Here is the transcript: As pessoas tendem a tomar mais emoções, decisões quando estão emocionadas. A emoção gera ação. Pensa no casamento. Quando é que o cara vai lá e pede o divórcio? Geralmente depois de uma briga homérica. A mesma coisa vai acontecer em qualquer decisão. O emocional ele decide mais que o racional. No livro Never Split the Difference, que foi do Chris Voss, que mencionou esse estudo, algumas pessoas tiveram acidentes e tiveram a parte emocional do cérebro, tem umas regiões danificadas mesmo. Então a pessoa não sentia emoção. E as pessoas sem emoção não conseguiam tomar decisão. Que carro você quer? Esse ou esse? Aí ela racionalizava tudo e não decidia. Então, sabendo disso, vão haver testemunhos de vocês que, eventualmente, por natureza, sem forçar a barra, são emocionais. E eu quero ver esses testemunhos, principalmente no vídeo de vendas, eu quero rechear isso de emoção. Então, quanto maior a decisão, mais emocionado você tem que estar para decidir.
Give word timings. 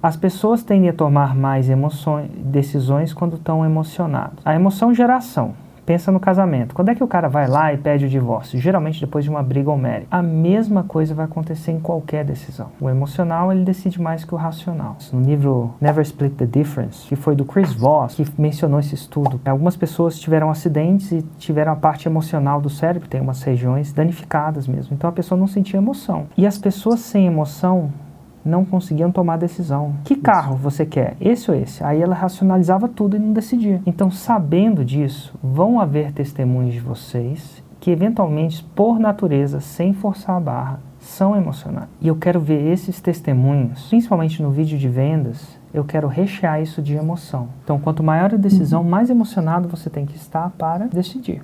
As 0.00 0.16
pessoas 0.16 0.62
tendem 0.62 0.90
a 0.90 0.92
tomar 0.92 1.34
mais 1.34 1.68
emoções, 1.68 2.30
decisões 2.36 3.12
quando 3.12 3.34
estão 3.34 3.64
emocionadas. 3.64 4.38
A 4.44 4.54
emoção 4.54 4.94
gera 4.94 5.16
ação. 5.16 5.54
Pensa 5.84 6.12
no 6.12 6.20
casamento. 6.20 6.72
Quando 6.72 6.90
é 6.90 6.94
que 6.94 7.02
o 7.02 7.08
cara 7.08 7.26
vai 7.26 7.48
lá 7.48 7.72
e 7.72 7.78
pede 7.78 8.06
o 8.06 8.08
divórcio? 8.08 8.60
Geralmente 8.60 9.00
depois 9.00 9.24
de 9.24 9.30
uma 9.30 9.42
briga 9.42 9.72
homérica. 9.72 10.06
A 10.08 10.22
mesma 10.22 10.84
coisa 10.84 11.16
vai 11.16 11.24
acontecer 11.24 11.72
em 11.72 11.80
qualquer 11.80 12.24
decisão. 12.24 12.68
O 12.80 12.88
emocional 12.88 13.50
ele 13.50 13.64
decide 13.64 14.00
mais 14.00 14.24
que 14.24 14.32
o 14.32 14.38
racional. 14.38 14.96
No 15.12 15.20
livro 15.20 15.74
Never 15.80 16.02
Split 16.02 16.34
the 16.36 16.46
Difference, 16.46 17.04
que 17.08 17.16
foi 17.16 17.34
do 17.34 17.44
Chris 17.44 17.72
Voss, 17.72 18.14
que 18.14 18.40
mencionou 18.40 18.78
esse 18.78 18.94
estudo, 18.94 19.40
algumas 19.44 19.76
pessoas 19.76 20.16
tiveram 20.20 20.48
acidentes 20.48 21.10
e 21.10 21.22
tiveram 21.38 21.72
a 21.72 21.76
parte 21.76 22.06
emocional 22.06 22.60
do 22.60 22.70
cérebro, 22.70 23.08
tem 23.08 23.20
umas 23.20 23.42
regiões 23.42 23.92
danificadas 23.92 24.68
mesmo. 24.68 24.94
Então 24.94 25.10
a 25.10 25.12
pessoa 25.12 25.36
não 25.36 25.48
sentia 25.48 25.78
emoção. 25.78 26.28
E 26.36 26.46
as 26.46 26.56
pessoas 26.56 27.00
sem 27.00 27.26
emoção 27.26 27.90
não 28.44 28.64
conseguiam 28.64 29.10
tomar 29.10 29.36
decisão. 29.36 29.94
Que 30.04 30.16
carro 30.16 30.56
você 30.56 30.86
quer? 30.86 31.16
Esse 31.20 31.50
ou 31.50 31.56
esse? 31.56 31.82
Aí 31.84 32.00
ela 32.00 32.14
racionalizava 32.14 32.88
tudo 32.88 33.16
e 33.16 33.18
não 33.18 33.32
decidia. 33.32 33.80
Então, 33.86 34.10
sabendo 34.10 34.84
disso, 34.84 35.34
vão 35.42 35.80
haver 35.80 36.12
testemunhos 36.12 36.74
de 36.74 36.80
vocês 36.80 37.62
que, 37.80 37.90
eventualmente, 37.90 38.64
por 38.74 38.98
natureza, 38.98 39.60
sem 39.60 39.92
forçar 39.92 40.36
a 40.36 40.40
barra, 40.40 40.80
são 40.98 41.36
emocionais. 41.36 41.88
E 42.00 42.08
eu 42.08 42.16
quero 42.16 42.40
ver 42.40 42.72
esses 42.72 43.00
testemunhos, 43.00 43.86
principalmente 43.88 44.42
no 44.42 44.50
vídeo 44.50 44.78
de 44.78 44.88
vendas, 44.88 45.58
eu 45.72 45.84
quero 45.84 46.08
rechear 46.08 46.60
isso 46.60 46.82
de 46.82 46.94
emoção. 46.94 47.48
Então, 47.62 47.78
quanto 47.78 48.02
maior 48.02 48.32
a 48.34 48.36
decisão, 48.36 48.82
mais 48.82 49.10
emocionado 49.10 49.68
você 49.68 49.88
tem 49.88 50.06
que 50.06 50.16
estar 50.16 50.50
para 50.50 50.86
decidir. 50.86 51.42